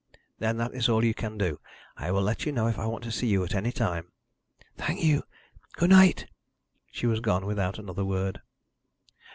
[0.39, 1.59] "Then that is all you can do.
[1.95, 4.11] I will let you know if I want to see you at any time."
[4.75, 5.21] "Thank you.
[5.75, 6.25] Good night!"
[6.89, 8.41] She was gone without another word.